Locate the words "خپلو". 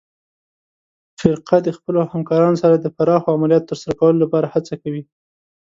1.77-1.99